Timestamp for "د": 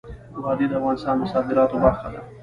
0.69-0.73, 1.19-1.23